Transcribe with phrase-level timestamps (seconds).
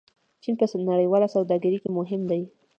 [0.43, 2.41] چین په نړیواله سوداګرۍ کې مهم دی.